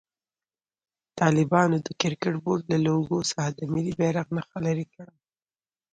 [1.19, 5.11] طالبانو د کرکټ بورډ له لوګو څخه د ملي بيرغ نخښه لېري کړه.